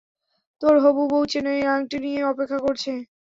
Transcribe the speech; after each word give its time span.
তোর 0.61 0.75
হবু 0.83 1.01
বউ 1.11 1.23
চেন্নাইয়ে 1.31 1.71
আংটি 1.73 1.97
নিয়ে 2.05 2.21
অপেক্ষা 2.31 2.59
করছে। 2.65 2.91